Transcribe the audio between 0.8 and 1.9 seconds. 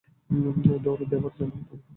দৌড় দেবার জন্য তৈরি হ।